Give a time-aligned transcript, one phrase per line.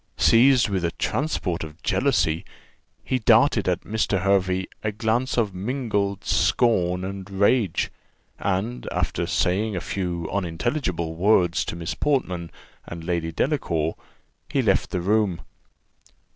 [0.17, 2.43] Seized with a transport of jealousy,
[3.03, 4.23] he darted at Mr.
[4.23, 7.91] Hervey a glance of mingled scorn and rage;
[8.39, 12.49] and, after saying a few unintelligible words to Miss Portman
[12.87, 13.93] and Lady Delacour,
[14.49, 15.41] he left the room.